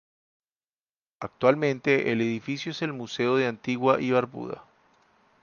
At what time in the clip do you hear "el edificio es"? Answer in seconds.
2.11-2.81